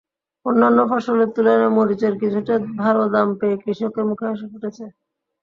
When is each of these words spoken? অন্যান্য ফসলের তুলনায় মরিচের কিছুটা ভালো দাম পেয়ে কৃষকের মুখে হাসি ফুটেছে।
অন্যান্য 0.45 0.79
ফসলের 0.91 1.29
তুলনায় 1.35 1.75
মরিচের 1.77 2.13
কিছুটা 2.21 2.53
ভালো 2.81 3.03
দাম 3.13 3.27
পেয়ে 3.39 3.55
কৃষকের 3.63 4.03
মুখে 4.09 4.25
হাসি 4.29 4.45
ফুটেছে। 4.51 4.85